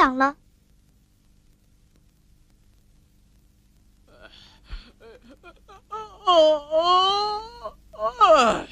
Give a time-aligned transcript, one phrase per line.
[0.00, 0.34] 长了？
[6.24, 8.64] 哦哦，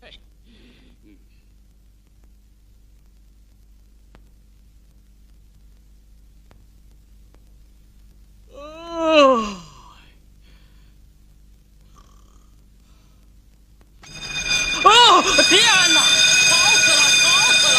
[0.00, 0.10] 哎，
[1.04, 1.16] 嗯，
[8.52, 8.58] 哦，
[14.82, 14.88] 哦，
[15.48, 15.60] 天
[15.94, 16.00] 哪！
[16.46, 17.78] 吵死了，吵死了！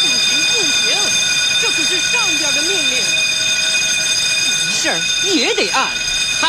[0.00, 0.82] 不行，不行，
[1.60, 2.96] 这可是上边的命令，
[4.66, 4.98] 没事儿
[5.34, 5.86] 也得按。
[6.40, 6.48] 嗨，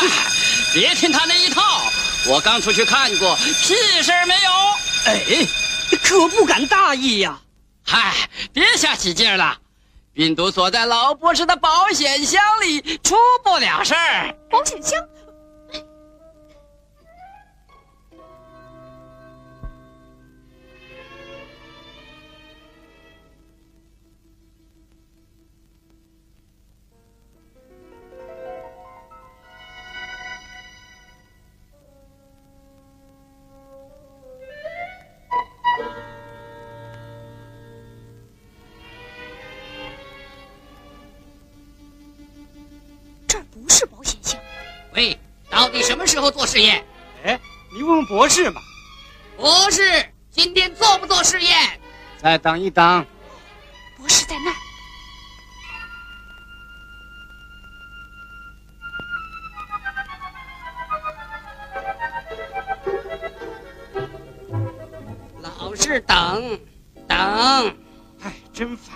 [0.72, 1.82] 别听他那一套，
[2.26, 4.50] 我刚出去看过，屁事儿没有。
[5.04, 5.46] 哎，
[6.02, 7.38] 可不敢大意呀。
[7.84, 8.14] 嗨，
[8.54, 9.58] 别瞎起劲了。
[10.14, 14.34] 病毒锁在老博士的保险箱里，出不了事儿。
[14.50, 14.98] 保险箱。
[45.72, 46.84] 底什么时候做试验？
[47.24, 47.40] 哎，
[47.74, 48.60] 你问问博士嘛。
[49.36, 49.82] 博士，
[50.30, 51.50] 今天做不做试验？
[52.18, 53.04] 再等一等，
[53.96, 54.56] 博士在那儿。
[65.40, 66.60] 老是等，
[67.08, 67.16] 等。
[68.22, 68.94] 哎，真烦。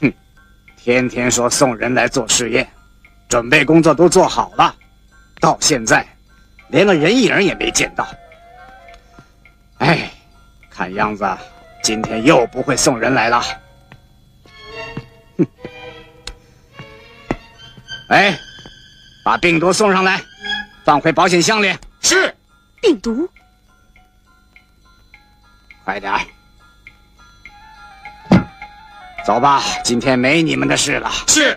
[0.00, 0.12] 哼
[0.76, 2.70] 天天说送人来做实验，
[3.30, 4.74] 准备工作都做好了，
[5.40, 6.04] 到现在
[6.68, 8.06] 连个人影也没见到。
[9.78, 10.10] 哎，
[10.68, 11.24] 看样子
[11.80, 13.40] 今天又不会送人来了。
[15.38, 15.46] 哼！
[18.08, 18.36] 哎，
[19.24, 20.20] 把病毒送上来，
[20.84, 21.72] 放回保险箱里。
[22.00, 22.34] 是，
[22.82, 23.30] 病毒。
[25.84, 26.20] 快点儿，
[29.24, 31.08] 走吧，今天没你们的事了。
[31.28, 31.56] 是。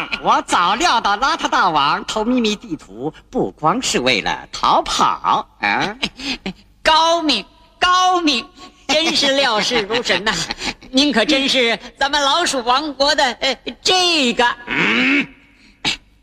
[0.22, 5.96] 我早料到邋遢大王偷秘密地图，不光是为了逃跑啊！
[6.82, 7.44] 高明，
[7.78, 8.46] 高明，
[8.88, 10.32] 真是料事如神呐！
[10.90, 14.46] 您可真是咱们老鼠王国的呃这个。
[14.66, 15.26] 嗯，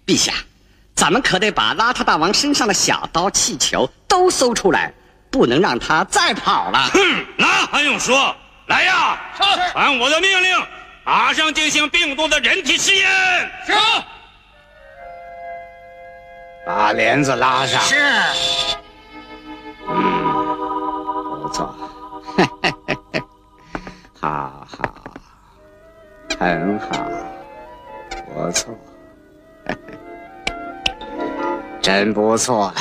[0.05, 0.33] 陛下，
[0.95, 4.93] 咱们可得把邋遢大王身上的小刀、气球都搜出来，
[5.29, 6.89] 不能让他再跑了。
[6.93, 8.35] 哼，那还用说？
[8.67, 9.19] 来呀！
[9.73, 10.55] 传我的命令，
[11.03, 13.05] 马上进行病毒的人体试验。
[13.65, 13.73] 是。
[16.65, 17.81] 把帘子拉上。
[17.81, 17.95] 是。
[19.89, 21.75] 嗯，不错，
[24.21, 24.95] 好好，
[26.39, 26.87] 很好，
[28.33, 28.73] 不错，
[31.81, 32.73] 真不错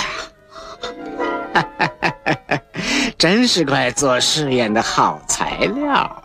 [1.55, 1.63] 呀！
[3.19, 6.22] 真是块做试验的好材料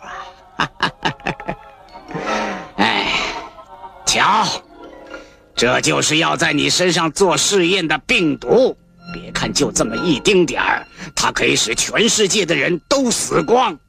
[4.27, 4.61] 好，
[5.55, 8.77] 这就是要在你身上做试验的病毒。
[9.13, 10.85] 别看就这么一丁点儿，
[11.15, 13.79] 它可以使全世界的人都死光。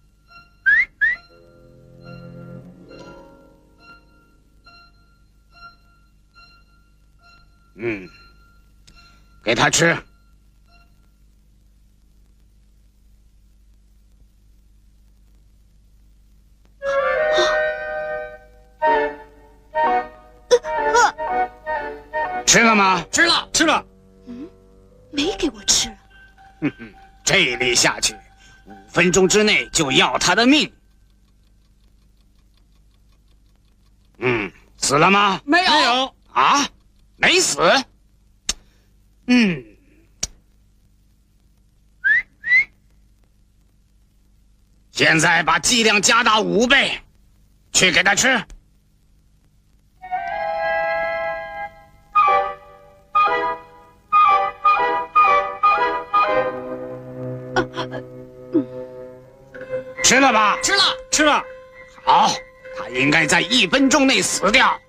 [7.74, 8.08] 嗯，
[9.42, 9.96] 给他吃。
[22.48, 23.04] 吃了吗？
[23.12, 23.84] 吃了，吃了。
[24.26, 24.48] 嗯
[25.12, 25.90] 没给我吃，
[26.62, 28.14] 哼哼，这一粒下去，
[28.64, 30.72] 五分钟之内就要他的命。
[34.16, 35.38] 嗯，死了吗？
[35.44, 36.66] 没有，没有啊，
[37.16, 37.60] 没死。
[39.26, 39.62] 嗯，
[44.90, 46.98] 现在把剂量加大五倍，
[47.74, 48.42] 去给他吃。
[60.08, 60.58] 吃了吧？
[60.62, 61.44] 吃了，吃了。
[62.02, 62.32] 好，
[62.78, 64.80] 他应该在一分钟内死掉。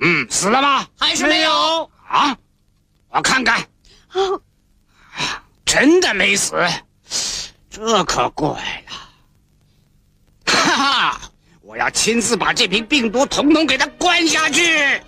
[0.00, 0.86] 嗯，死了吗？
[0.96, 2.38] 还是没有啊？
[3.08, 3.60] 我看看。
[4.12, 4.40] 哦，
[5.64, 6.54] 真的没死，
[7.68, 8.92] 这可怪了。
[10.46, 11.20] 哈哈，
[11.60, 15.02] 我要亲自把这瓶病毒统统给他灌下去，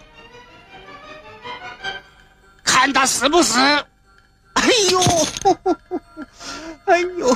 [2.65, 3.57] 看他死不死。
[4.69, 5.01] 哎呦，
[6.85, 7.35] 哎呦，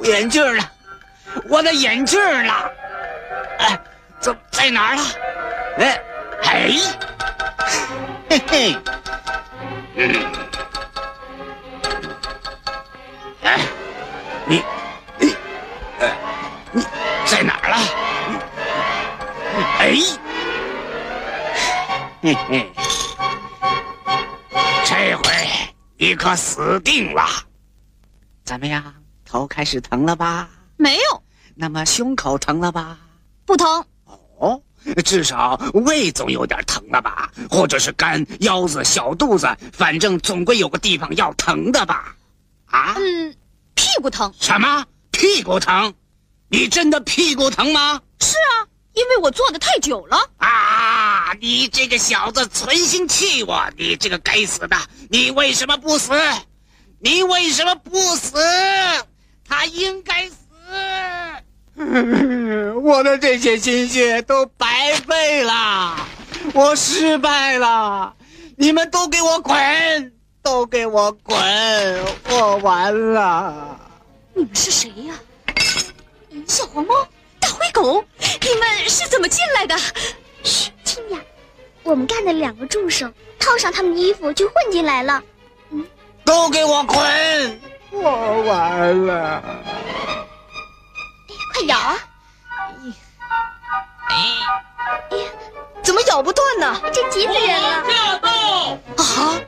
[0.00, 0.72] 眼镜了，
[1.48, 2.70] 我的眼镜了，
[3.58, 3.80] 哎，
[4.18, 5.02] 怎在哪儿了？
[5.78, 6.02] 哎，
[6.42, 6.68] 哎，
[8.28, 8.76] 嘿嘿，
[9.94, 10.26] 嗯，
[13.42, 13.60] 哎，
[14.46, 14.64] 你，
[15.18, 15.36] 你，
[16.00, 16.12] 哎，
[16.72, 16.82] 你
[17.26, 17.76] 在哪儿了？
[19.78, 19.94] 哎，
[22.22, 22.72] 嘿嘿，
[25.98, 27.24] 你可死定了！
[28.44, 28.94] 怎么样，
[29.24, 30.48] 头开始疼了吧？
[30.76, 31.22] 没有。
[31.54, 32.98] 那么胸口疼了吧？
[33.46, 33.84] 不疼。
[34.04, 34.60] 哦，
[35.04, 37.32] 至少胃总有点疼了吧？
[37.50, 42.14] 或者是肝、腰子、小肚子，反正总归有个地方要疼的吧？
[42.66, 42.94] 啊？
[42.98, 43.34] 嗯，
[43.74, 44.30] 屁股疼。
[44.38, 44.84] 什么？
[45.10, 45.94] 屁股疼？
[46.48, 48.00] 你真的屁股疼吗？
[48.20, 50.16] 是啊，因为我坐的太久了。
[50.36, 50.46] 啊！
[51.40, 53.68] 你这个小子存心气我！
[53.76, 54.76] 你这个该死的！
[55.10, 56.12] 你为什么不死？
[56.98, 58.38] 你为什么不死？
[59.48, 60.36] 他应该死！
[62.82, 65.96] 我的这些心血都白费了，
[66.54, 68.14] 我失败了！
[68.56, 70.12] 你们都给我滚！
[70.42, 71.36] 都给我滚！
[72.30, 73.78] 我完了！
[74.34, 75.14] 你们是谁呀？
[76.46, 76.94] 小黄猫、
[77.38, 79.76] 大灰狗，你们是怎么进来的？
[80.42, 80.70] 嘘，
[81.82, 85.22] 我们干的两个助手套上他们的衣服就混进来了。
[85.70, 85.86] 嗯，
[86.24, 87.60] 都给我滚！
[87.90, 89.42] 我完了！
[91.54, 91.96] 快咬啊！
[94.08, 95.16] 哎，
[95.82, 96.80] 怎么咬不断呢？
[96.92, 97.84] 真急死人了！
[97.88, 98.30] 驾到！
[98.96, 99.40] 啊！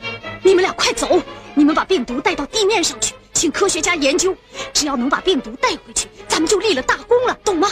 [0.43, 1.21] 你们俩快走！
[1.55, 4.35] 你们把病毒带到地面上去，请科学家研究。
[4.73, 7.69] 只要能把病毒带回去，咱们就立了大功了，懂吗？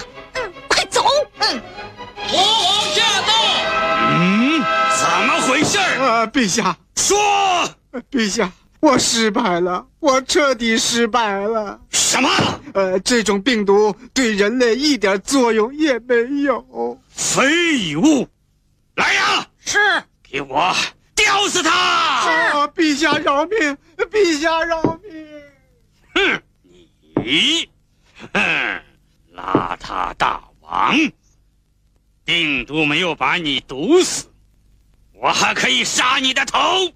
[6.27, 7.17] 陛下，说，
[8.11, 11.81] 陛下，我失败了，我彻底失败了。
[11.91, 12.29] 什么？
[12.75, 17.01] 呃，这种病毒对人类一点作用也没有。
[17.09, 18.29] 废物！
[18.95, 19.47] 来呀！
[19.59, 19.79] 是，
[20.23, 20.75] 给我
[21.15, 22.23] 吊死他！
[22.23, 22.29] 是，
[22.81, 23.77] 陛下饶命！
[23.97, 25.27] 陛下饶命！
[26.15, 26.43] 哼，
[27.23, 27.69] 你，
[28.33, 28.41] 哼，
[29.35, 30.95] 邋遢大王！
[32.25, 34.27] 病毒毒没有把你毒死，
[35.21, 36.96] 我还可以杀你的头。